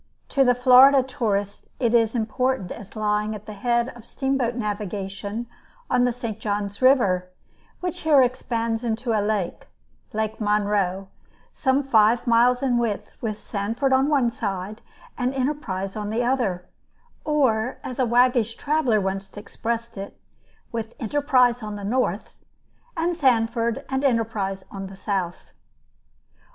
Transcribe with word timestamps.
To 0.29 0.43
the 0.43 0.55
Florida 0.55 1.03
tourist 1.03 1.67
it 1.79 1.93
is 1.93 2.15
important 2.15 2.71
as 2.71 2.95
lying 2.95 3.35
at 3.35 3.45
the 3.45 3.53
head 3.53 3.89
of 3.89 4.03
steamboat 4.03 4.55
navigation 4.55 5.45
on 5.91 6.05
the 6.05 6.11
St. 6.11 6.39
John's 6.39 6.81
River, 6.81 7.29
which 7.81 7.99
here 7.99 8.23
expands 8.23 8.83
into 8.83 9.11
a 9.13 9.21
lake 9.21 9.67
Lake 10.11 10.41
Monroe 10.41 11.07
some 11.53 11.83
five 11.83 12.25
miles 12.25 12.63
in 12.63 12.79
width, 12.79 13.15
with 13.21 13.37
Sanford 13.39 13.93
on 13.93 14.09
one 14.09 14.31
side, 14.31 14.81
and 15.19 15.35
Enterprise 15.35 15.95
on 15.95 16.09
the 16.09 16.23
other; 16.23 16.67
or, 17.23 17.77
as 17.83 17.99
a 17.99 18.05
waggish 18.07 18.55
traveler 18.55 18.99
once 18.99 19.37
expressed 19.37 19.99
it, 19.99 20.19
with 20.71 20.95
Enterprise 20.99 21.61
on 21.61 21.75
the 21.75 21.83
north, 21.83 22.35
and 22.97 23.15
Sanford 23.15 23.85
and 23.87 24.03
enterprise 24.03 24.65
on 24.71 24.87
the 24.87 24.95
south. 24.95 25.53